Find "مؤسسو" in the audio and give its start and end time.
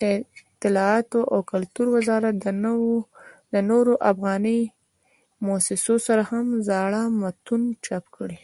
5.44-5.94